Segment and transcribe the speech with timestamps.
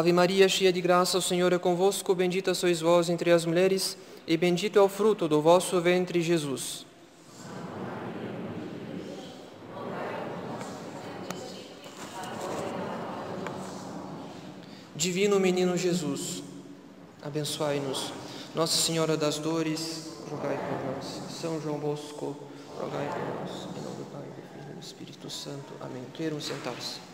[0.00, 3.98] Ave Maria, cheia de graça, o Senhor é convosco, bendita sois vós entre as mulheres,
[4.26, 6.86] e bendito é o fruto do vosso ventre, Jesus.
[14.96, 16.42] Divino Menino Jesus,
[17.20, 18.10] abençoai-nos.
[18.54, 21.20] Nossa Senhora das Dores, rogai por nós.
[21.30, 22.34] São João Bosco,
[22.74, 23.68] rogai por nós.
[23.76, 25.74] Em nome do Pai, do Filho e do Espírito Santo.
[25.78, 26.04] Amém.
[26.14, 27.09] Queiram sentar-se.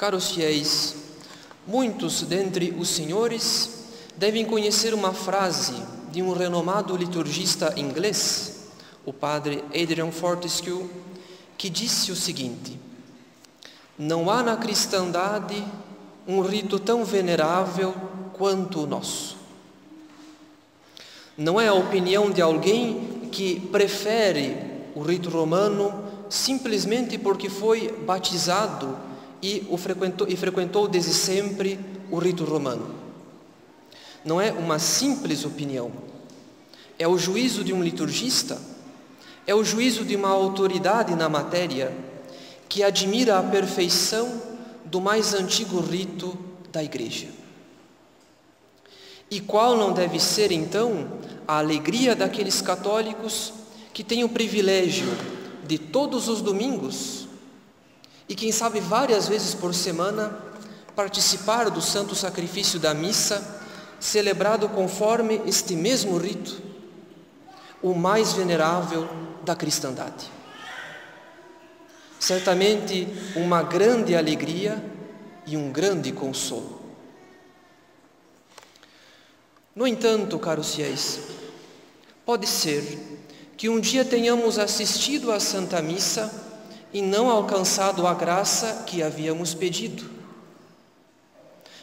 [0.00, 0.96] Caros fiéis,
[1.66, 5.74] muitos dentre os senhores devem conhecer uma frase
[6.10, 8.70] de um renomado liturgista inglês,
[9.04, 10.88] o padre Adrian Fortescue,
[11.58, 12.80] que disse o seguinte:
[13.98, 15.62] Não há na cristandade
[16.26, 17.94] um rito tão venerável
[18.32, 19.36] quanto o nosso.
[21.36, 24.56] Não é a opinião de alguém que prefere
[24.94, 25.92] o rito romano
[26.30, 29.09] simplesmente porque foi batizado
[29.42, 31.78] e, o frequentou, e frequentou desde sempre
[32.10, 32.94] o rito romano.
[34.24, 35.90] Não é uma simples opinião,
[36.98, 38.60] é o juízo de um liturgista,
[39.46, 41.92] é o juízo de uma autoridade na matéria
[42.68, 44.40] que admira a perfeição
[44.84, 46.38] do mais antigo rito
[46.70, 47.28] da Igreja.
[49.30, 51.08] E qual não deve ser, então,
[51.46, 53.52] a alegria daqueles católicos
[53.92, 55.08] que têm o privilégio
[55.66, 57.19] de todos os domingos
[58.30, 60.32] e quem sabe várias vezes por semana
[60.94, 63.60] participar do santo sacrifício da missa,
[63.98, 66.62] celebrado conforme este mesmo rito,
[67.82, 69.08] o mais venerável
[69.44, 70.30] da cristandade.
[72.20, 74.80] Certamente uma grande alegria
[75.44, 76.80] e um grande consolo.
[79.74, 81.18] No entanto, caros fiéis,
[82.24, 82.96] pode ser
[83.56, 86.49] que um dia tenhamos assistido à Santa Missa
[86.92, 90.04] e não alcançado a graça que havíamos pedido.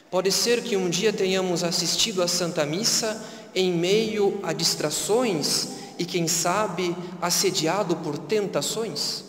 [0.09, 3.21] Pode ser que um dia tenhamos assistido à Santa Missa
[3.53, 5.69] em meio a distrações
[5.99, 9.23] e, quem sabe, assediado por tentações.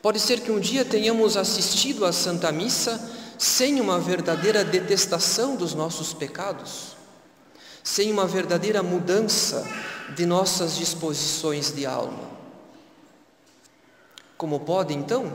[0.00, 3.00] Pode ser que um dia tenhamos assistido à Santa Missa
[3.36, 6.96] sem uma verdadeira detestação dos nossos pecados,
[7.82, 9.66] sem uma verdadeira mudança
[10.14, 12.27] de nossas disposições de alma.
[14.38, 15.32] Como pode então?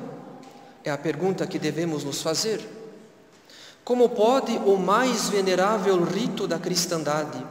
[0.81, 2.65] É a pergunta que devemos nos fazer.
[3.83, 7.45] Como pode o mais venerável rito da cristandade,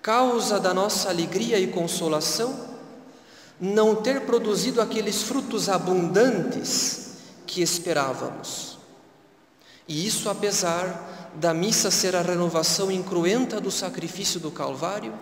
[0.00, 2.70] causa da nossa alegria e consolação,
[3.60, 7.14] não ter produzido aqueles frutos abundantes
[7.44, 8.78] que esperávamos?
[9.88, 15.12] E isso apesar da missa ser a renovação incruenta do sacrifício do Calvário,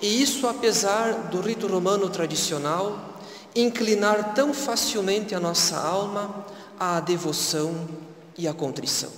[0.00, 3.11] e isso apesar do rito romano tradicional
[3.54, 6.46] inclinar tão facilmente a nossa alma
[6.78, 7.88] à devoção
[8.36, 9.10] e à contrição.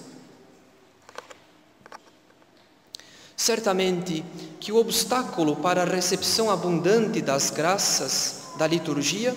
[3.36, 4.24] Certamente
[4.60, 9.34] que o obstáculo para a recepção abundante das graças da liturgia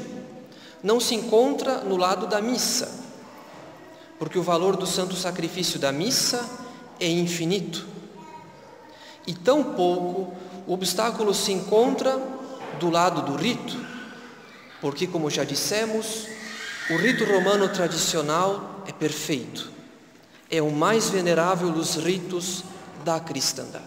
[0.84, 2.90] não se encontra no lado da missa,
[4.20, 6.48] porque o valor do santo sacrifício da missa
[7.00, 7.86] é infinito.
[9.26, 10.34] E tão pouco
[10.66, 12.18] o obstáculo se encontra
[12.80, 13.78] do lado do rito,
[14.82, 16.28] porque, como já dissemos,
[16.90, 19.72] o rito romano tradicional é perfeito,
[20.50, 22.64] é o mais venerável dos ritos
[23.04, 23.86] da cristandade.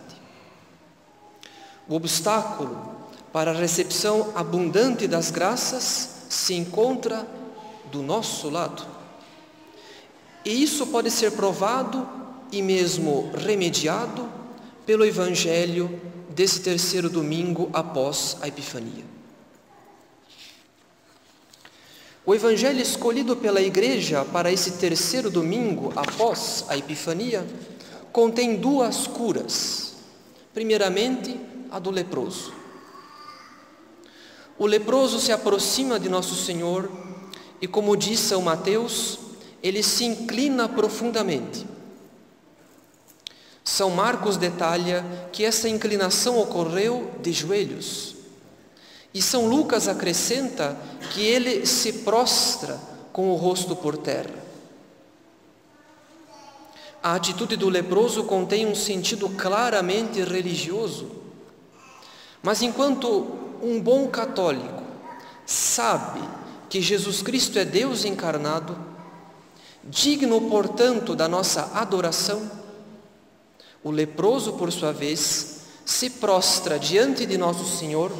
[1.88, 2.96] O obstáculo
[3.32, 7.26] para a recepção abundante das graças se encontra
[7.90, 8.86] do nosso lado.
[10.44, 12.08] E isso pode ser provado
[12.52, 14.28] e mesmo remediado
[14.86, 19.04] pelo Evangelho desse terceiro domingo após a Epifania.
[22.30, 27.44] O evangelho escolhido pela igreja para esse terceiro domingo após a Epifania
[28.12, 29.94] contém duas curas.
[30.54, 31.40] Primeiramente,
[31.72, 32.52] a do leproso.
[34.56, 36.88] O leproso se aproxima de Nosso Senhor
[37.60, 39.18] e, como diz São Mateus,
[39.60, 41.66] ele se inclina profundamente.
[43.64, 48.19] São Marcos detalha que essa inclinação ocorreu de joelhos.
[49.12, 50.76] E São Lucas acrescenta
[51.12, 52.78] que ele se prostra
[53.12, 54.40] com o rosto por terra.
[57.02, 61.10] A atitude do leproso contém um sentido claramente religioso.
[62.42, 64.82] Mas enquanto um bom católico
[65.46, 66.20] sabe
[66.68, 68.78] que Jesus Cristo é Deus encarnado,
[69.82, 72.48] digno, portanto, da nossa adoração,
[73.82, 78.12] o leproso, por sua vez, se prostra diante de nosso Senhor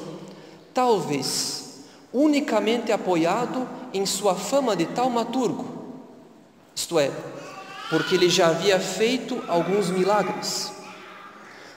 [0.72, 5.67] talvez unicamente apoiado em sua fama de taumaturgo,
[6.75, 7.11] isto é,
[7.88, 10.72] porque ele já havia feito alguns milagres.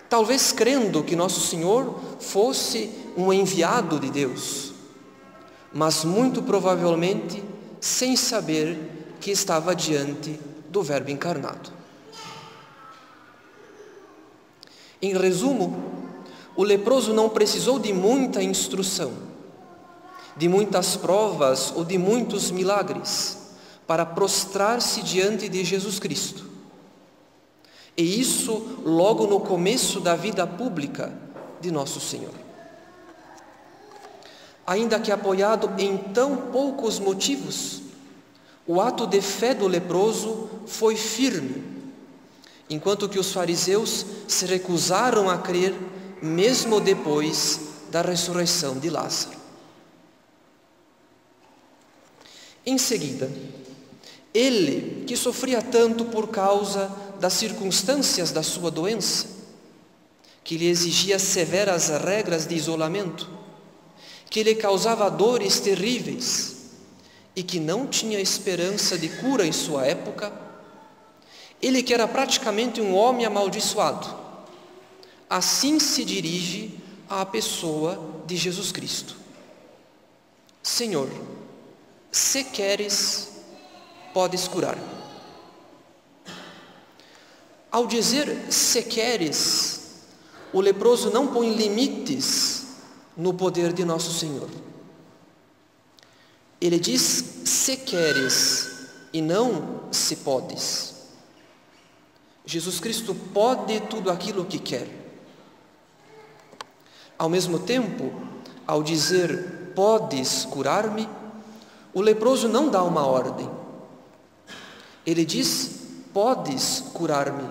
[0.09, 4.73] Talvez crendo que Nosso Senhor fosse um enviado de Deus,
[5.73, 7.43] mas muito provavelmente
[7.81, 11.71] sem saber que estava diante do Verbo encarnado.
[15.01, 16.02] Em resumo,
[16.55, 19.11] o leproso não precisou de muita instrução,
[20.37, 23.37] de muitas provas ou de muitos milagres
[23.87, 26.45] para prostrar-se diante de Jesus Cristo.
[27.95, 31.13] E isso logo no começo da vida pública
[31.61, 32.33] de Nosso Senhor.
[34.65, 37.81] Ainda que apoiado em tão poucos motivos,
[38.65, 41.63] o ato de fé do leproso foi firme,
[42.69, 45.75] enquanto que os fariseus se recusaram a crer
[46.23, 47.59] mesmo depois
[47.91, 49.37] da ressurreição de Lázaro.
[52.65, 53.29] Em seguida,
[54.33, 56.89] ele, que sofria tanto por causa
[57.19, 59.27] das circunstâncias da sua doença,
[60.45, 63.29] que lhe exigia severas regras de isolamento,
[64.29, 66.55] que lhe causava dores terríveis
[67.35, 70.31] e que não tinha esperança de cura em sua época,
[71.61, 74.22] ele que era praticamente um homem amaldiçoado,
[75.33, 79.15] assim se dirige à pessoa de Jesus Cristo.
[80.61, 81.09] Senhor,
[82.11, 83.41] se queres,
[84.13, 84.77] podes curar.
[87.71, 90.03] Ao dizer se queres,
[90.53, 92.67] o leproso não põe limites
[93.17, 94.47] no poder de nosso Senhor.
[96.61, 97.01] Ele diz
[97.43, 98.69] se queres
[99.11, 100.93] e não se podes.
[102.45, 105.02] Jesus Cristo pode tudo aquilo que quer.
[107.17, 108.11] Ao mesmo tempo,
[108.65, 111.07] ao dizer podes curar-me,
[111.93, 113.49] o leproso não dá uma ordem.
[115.05, 115.81] Ele diz
[116.13, 117.49] podes curar-me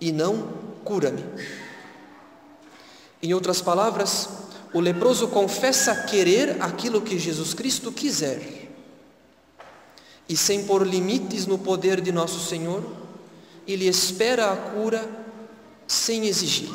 [0.00, 0.48] e não
[0.84, 1.24] cura-me.
[3.22, 4.28] Em outras palavras,
[4.72, 8.70] o leproso confessa querer aquilo que Jesus Cristo quiser.
[10.28, 12.82] E sem pôr limites no poder de nosso Senhor,
[13.66, 15.08] ele espera a cura
[15.86, 16.70] sem exigir.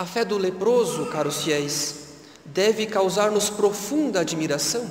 [0.00, 1.94] A fé do leproso, caros fiéis,
[2.42, 4.90] deve causar-nos profunda admiração,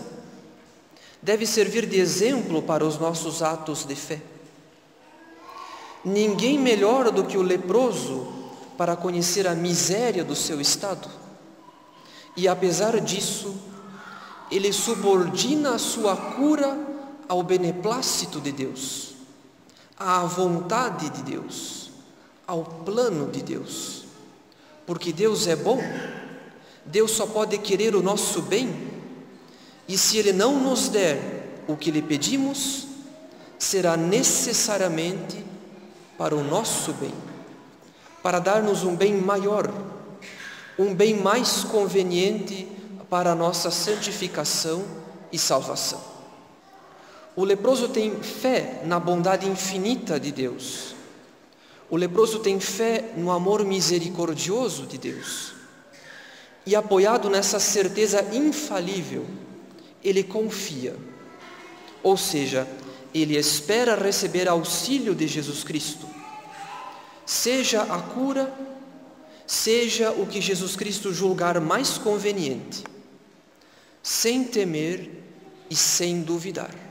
[1.19, 4.21] deve servir de exemplo para os nossos atos de fé.
[6.05, 8.31] Ninguém melhor do que o leproso
[8.77, 11.09] para conhecer a miséria do seu estado.
[12.37, 13.55] E apesar disso,
[14.51, 16.77] ele subordina a sua cura
[17.27, 19.15] ao beneplácito de Deus,
[19.97, 21.89] à vontade de Deus,
[22.45, 23.98] ao plano de Deus.
[24.89, 25.79] Porque Deus é bom,
[26.83, 28.89] Deus só pode querer o nosso bem,
[29.87, 32.87] e se Ele não nos der o que lhe pedimos,
[33.59, 35.45] será necessariamente
[36.17, 37.13] para o nosso bem,
[38.23, 39.71] para dar-nos um bem maior,
[40.79, 42.67] um bem mais conveniente
[43.11, 44.83] para a nossa santificação
[45.31, 46.01] e salvação.
[47.35, 50.95] O leproso tem fé na bondade infinita de Deus.
[51.89, 55.53] O leproso tem fé no amor misericordioso de Deus.
[56.65, 59.25] E apoiado nessa certeza infalível,
[60.03, 60.95] ele confia.
[62.03, 62.67] Ou seja,
[63.13, 66.07] ele espera receber auxílio de Jesus Cristo.
[67.25, 68.53] Seja a cura,
[69.47, 72.83] seja o que Jesus Cristo julgar mais conveniente,
[74.03, 75.09] sem temer
[75.69, 76.88] e sem duvidar.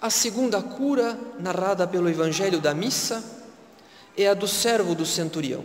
[0.00, 3.24] A segunda cura, narrada pelo Evangelho da Missa,
[4.16, 5.64] é a do servo do centurião.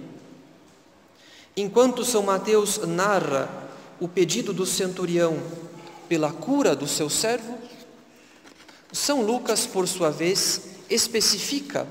[1.56, 3.50] Enquanto São Mateus narra
[4.00, 5.38] o pedido do centurião
[6.08, 7.58] pela cura do seu servo,
[8.92, 11.88] são Lucas, por sua vez, especifica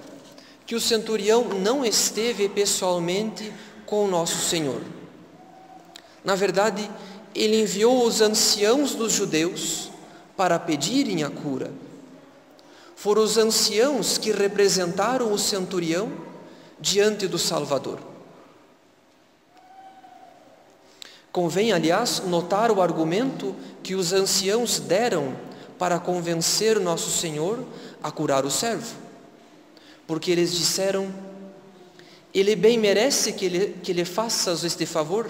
[0.66, 3.52] que o centurião não esteve pessoalmente
[3.84, 4.80] com nosso Senhor.
[6.24, 6.90] Na verdade,
[7.34, 9.90] ele enviou os anciãos dos judeus
[10.36, 11.70] para pedirem a cura.
[13.00, 16.12] Foram os anciãos que representaram o centurião
[16.78, 17.98] diante do Salvador.
[21.32, 25.34] Convém, aliás, notar o argumento que os anciãos deram
[25.78, 27.64] para convencer nosso Senhor
[28.02, 28.94] a curar o servo.
[30.06, 31.10] Porque eles disseram:
[32.34, 35.26] Ele bem merece que lhe, que lhe faças este favor,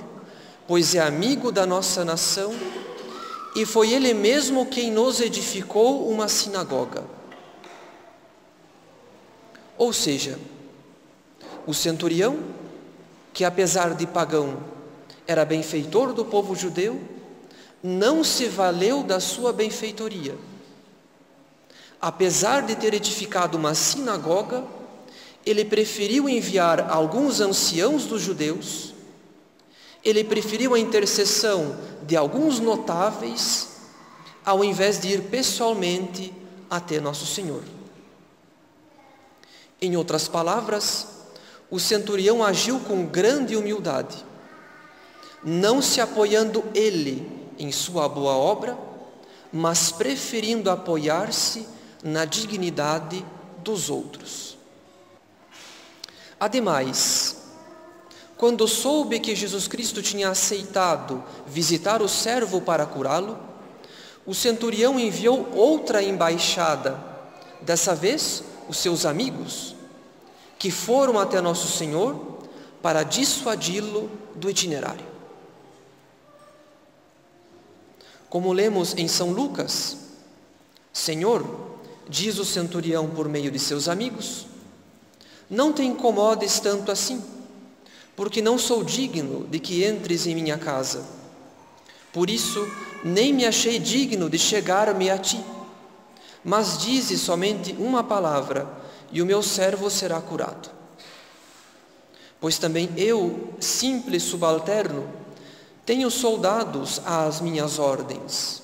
[0.67, 2.53] pois é amigo da nossa nação
[3.55, 7.20] e foi ele mesmo quem nos edificou uma sinagoga.
[9.81, 10.39] Ou seja,
[11.67, 12.39] o centurião,
[13.33, 14.63] que apesar de pagão
[15.27, 17.01] era benfeitor do povo judeu,
[17.83, 20.37] não se valeu da sua benfeitoria.
[21.99, 24.63] Apesar de ter edificado uma sinagoga,
[25.47, 28.93] ele preferiu enviar alguns anciãos dos judeus,
[30.05, 31.75] ele preferiu a intercessão
[32.07, 33.69] de alguns notáveis,
[34.45, 36.35] ao invés de ir pessoalmente
[36.69, 37.80] até Nosso Senhor.
[39.81, 41.07] Em outras palavras,
[41.71, 44.25] o centurião agiu com grande humildade,
[45.43, 48.77] não se apoiando ele em sua boa obra,
[49.53, 51.67] mas preferindo apoiar-se
[52.03, 53.25] na dignidade
[53.59, 54.59] dos outros.
[56.39, 57.37] Ademais,
[58.37, 63.39] quando soube que Jesus Cristo tinha aceitado visitar o servo para curá-lo,
[64.25, 66.99] o centurião enviou outra embaixada,
[67.61, 69.75] dessa vez os seus amigos,
[70.57, 72.39] que foram até Nosso Senhor
[72.81, 75.05] para dissuadi-lo do itinerário.
[78.29, 79.97] Como lemos em São Lucas,
[80.93, 84.47] Senhor, diz o centurião por meio de seus amigos,
[85.51, 87.21] não te incomodes tanto assim,
[88.15, 91.05] porque não sou digno de que entres em minha casa.
[92.13, 92.65] Por isso,
[93.03, 95.45] nem me achei digno de chegar-me a ti.
[96.45, 98.69] Mas dize somente uma palavra,
[99.13, 100.71] e o meu servo será curado.
[102.41, 105.09] Pois também eu, simples subalterno,
[105.85, 108.63] tenho soldados às minhas ordens.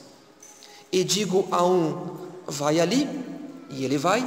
[0.91, 2.17] E digo a um,
[2.47, 3.09] vai ali,
[3.69, 4.25] e ele vai.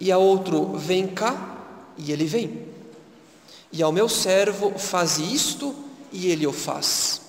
[0.00, 1.58] E a outro, vem cá,
[1.96, 2.66] e ele vem.
[3.70, 5.74] E ao meu servo, faz isto,
[6.10, 7.20] e ele o faz.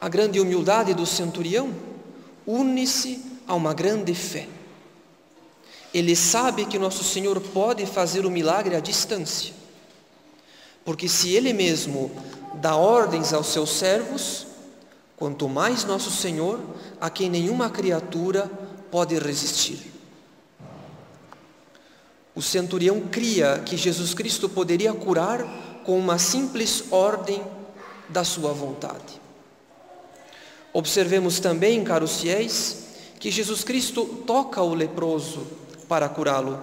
[0.00, 1.72] A grande humildade do centurião
[2.46, 4.48] une-se a uma grande fé.
[5.92, 9.52] Ele sabe que nosso Senhor pode fazer o milagre à distância.
[10.86, 12.10] Porque se ele mesmo
[12.54, 14.46] dá ordens aos seus servos,
[15.18, 16.60] quanto mais nosso Senhor,
[16.98, 18.50] a quem nenhuma criatura
[18.90, 19.92] pode resistir.
[22.34, 25.44] O centurião cria que Jesus Cristo poderia curar
[25.84, 27.42] com uma simples ordem
[28.08, 29.20] da sua vontade.
[30.72, 32.91] Observemos também, caros fiéis,
[33.22, 35.46] que Jesus Cristo toca o leproso
[35.88, 36.60] para curá-lo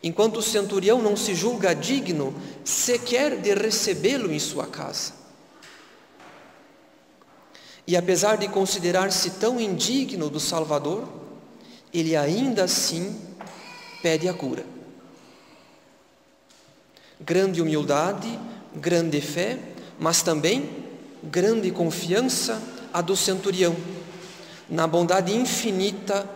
[0.00, 2.32] enquanto o centurião não se julga digno
[2.64, 5.12] sequer de recebê-lo em sua casa.
[7.84, 11.08] E apesar de considerar-se tão indigno do Salvador,
[11.92, 13.20] ele ainda assim
[14.00, 14.64] pede a cura.
[17.20, 18.38] Grande humildade,
[18.72, 19.58] grande fé,
[19.98, 20.70] mas também
[21.24, 23.74] grande confiança a do centurião
[24.70, 26.28] na bondade infinita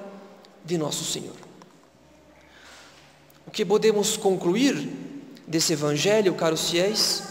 [0.64, 1.36] de nosso Senhor.
[3.46, 4.88] O que podemos concluir
[5.46, 7.22] desse evangelho, caros fiéis,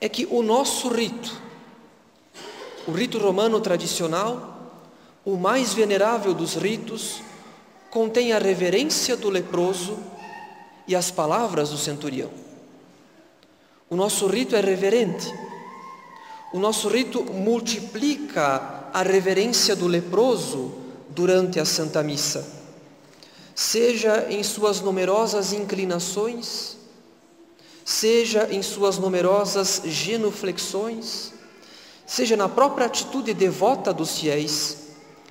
[0.00, 1.40] é que o nosso rito,
[2.86, 4.54] o rito romano tradicional,
[5.24, 7.20] o mais venerável dos ritos,
[7.90, 9.98] contém a reverência do leproso
[10.86, 12.30] e as palavras do centurião.
[13.90, 15.32] O nosso rito é reverente.
[16.56, 20.72] O nosso rito multiplica a reverência do leproso
[21.10, 22.46] durante a Santa Missa
[23.54, 26.78] seja em suas numerosas inclinações,
[27.84, 31.30] seja em suas numerosas genuflexões,
[32.06, 34.78] seja na própria atitude devota dos fiéis,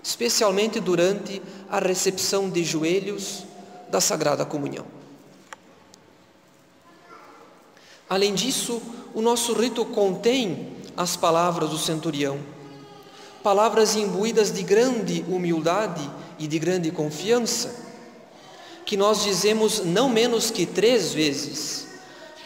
[0.04, 3.46] especialmente durante a recepção de joelhos
[3.90, 4.86] da Sagrada Comunhão.
[8.08, 8.80] Além disso,
[9.16, 12.40] o nosso rito contém as palavras do centurião,
[13.44, 16.10] palavras imbuídas de grande humildade
[16.40, 17.84] e de grande confiança,
[18.86, 21.86] que nós dizemos não menos que três vezes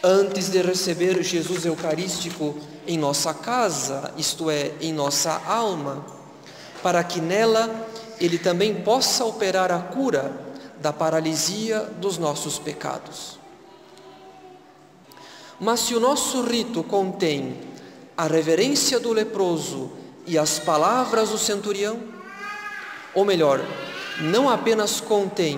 [0.03, 2.56] antes de receber Jesus Eucarístico
[2.88, 6.06] em nossa casa, isto é, em nossa alma,
[6.82, 7.88] para que nela
[8.20, 10.32] Ele também possa operar a cura
[10.82, 13.38] da paralisia dos nossos pecados.
[15.60, 17.58] Mas se o nosso rito contém
[18.20, 19.94] a reverência do leproso
[20.28, 21.98] e as palavras do centurião,
[23.14, 23.66] ou melhor,
[24.20, 25.58] não apenas contém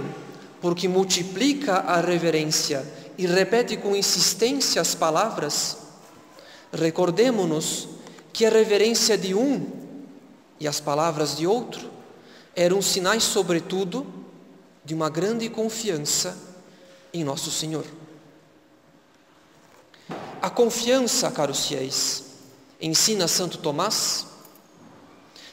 [0.62, 2.86] porque multiplica a reverência
[3.18, 5.76] e repete com insistência as palavras,
[6.72, 7.88] recordemos-nos
[8.32, 9.66] que a reverência de um
[10.60, 11.90] e as palavras de outro
[12.56, 14.06] eram sinais, sobretudo,
[14.86, 16.38] de uma grande confiança
[17.12, 17.88] em Nosso Senhor.
[20.40, 22.30] A confiança, caros fiéis,
[22.82, 24.26] ensina Santo Tomás,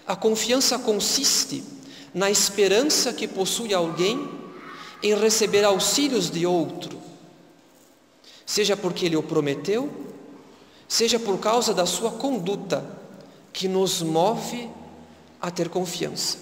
[0.06, 1.62] a confiança consiste
[2.14, 4.28] na esperança que possui alguém
[5.02, 6.98] em receber auxílios de outro,
[8.46, 9.92] seja porque ele o prometeu,
[10.88, 12.84] seja por causa da sua conduta
[13.52, 14.68] que nos move
[15.40, 16.38] a ter confiança.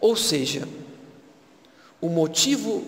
[0.00, 0.68] Ou seja,
[2.00, 2.84] o motivo,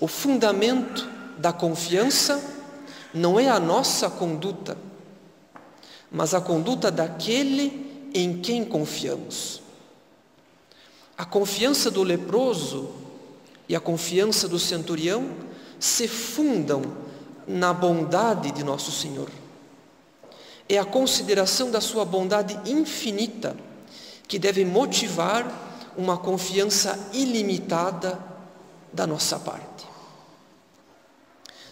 [0.00, 2.42] o fundamento da confiança
[3.12, 4.76] não é a nossa conduta,
[6.10, 9.62] mas a conduta daquele em quem confiamos.
[11.16, 12.90] A confiança do leproso
[13.68, 15.30] e a confiança do centurião
[15.78, 16.82] se fundam
[17.46, 19.28] na bondade de nosso Senhor.
[20.68, 23.56] É a consideração da sua bondade infinita
[24.26, 28.18] que deve motivar uma confiança ilimitada
[28.92, 29.86] da nossa parte.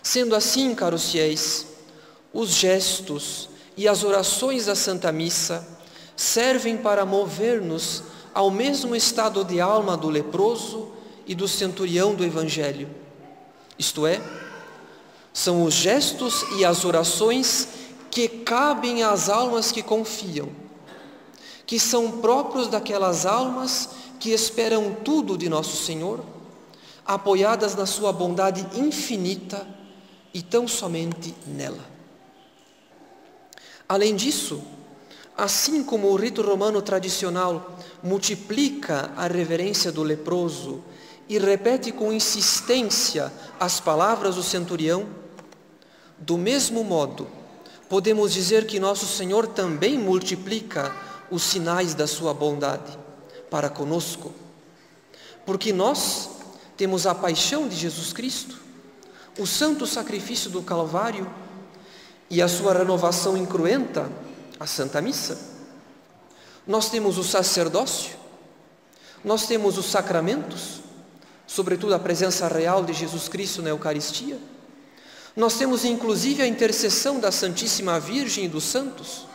[0.02, 1.66] Sendo assim, caros fiéis,
[2.33, 5.66] os gestos e as orações da Santa Missa
[6.16, 8.02] servem para mover-nos
[8.33, 10.92] ao mesmo estado de alma do leproso
[11.26, 12.88] e do centurião do Evangelho,
[13.78, 14.21] isto é,
[15.33, 17.68] são os gestos e as orações
[18.11, 20.49] que cabem às almas que confiam,
[21.66, 26.25] que são próprios daquelas almas que esperam tudo de nosso Senhor,
[27.04, 29.66] apoiadas na sua bondade infinita
[30.33, 31.95] e tão somente nela.
[33.88, 34.62] Além disso,
[35.37, 40.83] assim como o rito romano tradicional multiplica a reverência do leproso
[41.28, 45.07] e repete com insistência as palavras do centurião,
[46.19, 47.28] do mesmo modo,
[47.88, 50.95] podemos dizer que nosso Senhor também multiplica
[51.31, 52.99] os sinais da sua bondade
[53.50, 54.33] para conosco,
[55.45, 56.31] porque nós
[56.76, 58.57] temos a paixão de Jesus Cristo,
[59.38, 61.31] o santo sacrifício do Calvário
[62.28, 64.11] e a sua renovação incruenta,
[64.59, 65.38] a Santa Missa.
[66.66, 68.16] Nós temos o sacerdócio,
[69.25, 70.81] nós temos os sacramentos,
[71.46, 74.38] sobretudo a presença real de Jesus Cristo na Eucaristia
[75.37, 79.27] nós temos inclusive a intercessão da Santíssima Virgem e dos santos,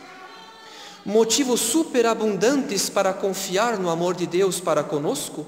[1.06, 5.46] motivos superabundantes para confiar no amor de Deus para conosco,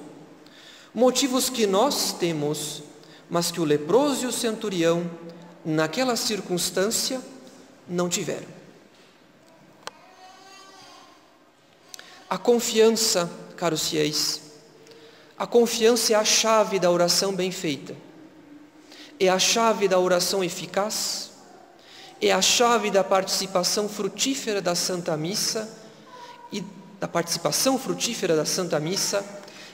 [0.94, 2.84] motivos que nós temos,
[3.28, 5.10] mas que o leproso e o centurião,
[5.64, 7.20] naquela circunstância,
[7.88, 8.48] não tiveram.
[12.28, 14.40] A confiança, caros fiéis,
[15.38, 17.94] a confiança é a chave da oração bem feita
[19.18, 21.30] é a chave da oração eficaz,
[22.20, 25.68] é a chave da participação frutífera da Santa Missa
[26.52, 26.64] e
[26.98, 29.24] da participação frutífera da Santa Missa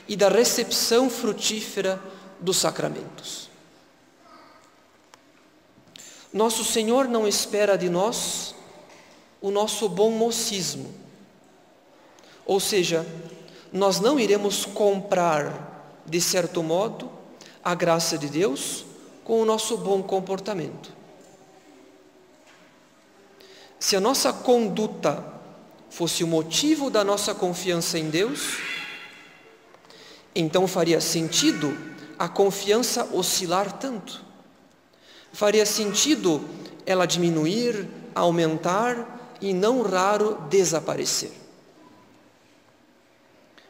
[0.09, 2.01] e da recepção frutífera
[2.41, 3.50] dos sacramentos.
[6.33, 8.55] Nosso Senhor não espera de nós
[9.41, 10.93] o nosso bom mocismo,
[12.47, 13.07] ou seja,
[13.73, 17.11] nós não iremos comprar, de certo modo,
[17.63, 18.85] a graça de Deus
[19.25, 20.93] com o nosso bom comportamento.
[23.79, 25.25] Se a nossa conduta
[25.89, 28.59] fosse o motivo da nossa confiança em Deus,
[30.35, 31.77] então faria sentido
[32.19, 34.30] a confiança oscilar tanto.
[35.33, 36.43] Faria sentido
[36.85, 41.33] ela diminuir, aumentar e, não raro, desaparecer.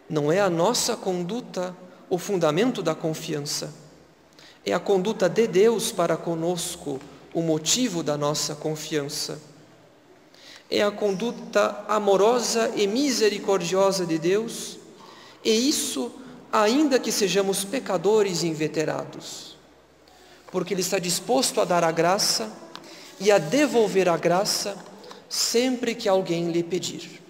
[0.08, 1.76] Não é a nossa conduta
[2.08, 3.72] o fundamento da confiança
[4.64, 7.00] é a conduta de Deus para conosco
[7.32, 9.40] o motivo da nossa confiança.
[10.70, 14.78] É a conduta amorosa e misericordiosa de Deus,
[15.44, 16.12] e isso
[16.52, 19.49] ainda que sejamos pecadores inveterados,
[20.50, 22.50] porque Ele está disposto a dar a graça
[23.18, 24.76] e a devolver a graça
[25.28, 27.22] sempre que alguém lhe pedir.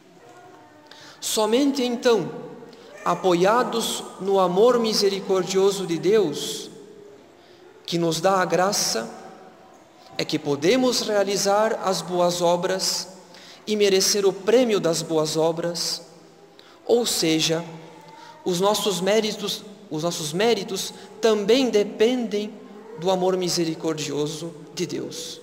[1.20, 2.30] Somente então,
[3.04, 6.70] apoiados no amor misericordioso de Deus,
[7.84, 9.10] que nos dá a graça
[10.16, 13.08] é que podemos realizar as boas obras
[13.66, 16.02] e merecer o prêmio das boas obras,
[16.86, 17.64] ou seja,
[18.44, 22.52] os nossos méritos, os nossos méritos também dependem
[23.00, 25.40] do amor misericordioso de Deus.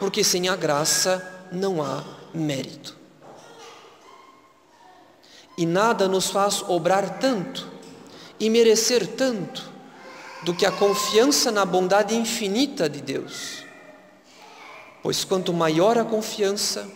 [0.00, 2.02] Porque sem a graça não há
[2.34, 2.96] mérito.
[5.56, 7.68] E nada nos faz obrar tanto
[8.40, 9.70] e merecer tanto
[10.42, 13.62] do que a confiança na bondade infinita de Deus.
[15.04, 16.88] Pois quanto maior a confiança,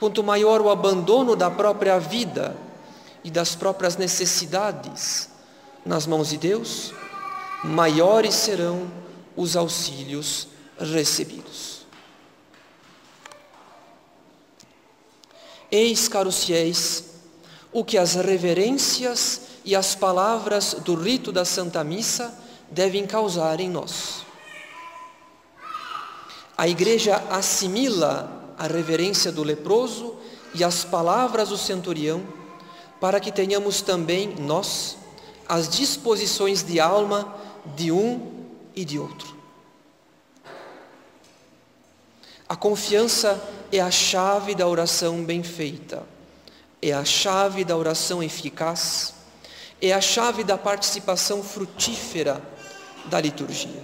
[0.00, 2.56] quanto maior o abandono da própria vida
[3.22, 5.30] e das próprias necessidades
[5.86, 6.92] nas mãos de Deus,
[7.62, 9.03] maiores serão
[9.36, 11.84] os auxílios recebidos.
[15.70, 17.04] Eis, caros fiéis,
[17.72, 22.32] o que as reverências e as palavras do rito da Santa Missa
[22.70, 24.24] devem causar em nós.
[26.56, 30.16] A igreja assimila a reverência do leproso
[30.54, 32.22] e as palavras do centurião,
[33.00, 34.96] para que tenhamos também nós
[35.48, 37.34] as disposições de alma
[37.74, 38.33] de um
[38.74, 39.34] e de outro.
[42.48, 46.06] A confiança é a chave da oração bem feita,
[46.80, 49.14] é a chave da oração eficaz,
[49.80, 52.42] é a chave da participação frutífera
[53.06, 53.82] da liturgia.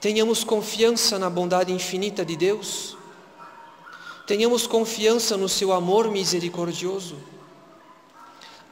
[0.00, 2.96] Tenhamos confiança na bondade infinita de Deus.
[4.26, 7.18] Tenhamos confiança no seu amor misericordioso.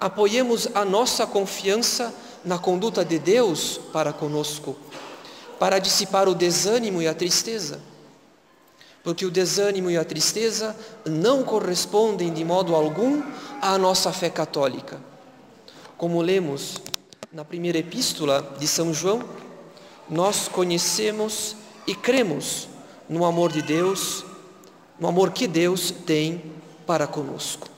[0.01, 4.77] Apoiemos a nossa confiança na conduta de Deus para conosco,
[5.59, 7.81] para dissipar o desânimo e a tristeza.
[9.03, 13.22] Porque o desânimo e a tristeza não correspondem de modo algum
[13.61, 15.01] à nossa fé católica.
[15.96, 16.81] Como lemos
[17.33, 19.22] na primeira epístola de São João,
[20.09, 22.68] nós conhecemos e cremos
[23.09, 24.24] no amor de Deus,
[24.98, 26.53] no amor que Deus tem
[26.87, 27.78] para conosco.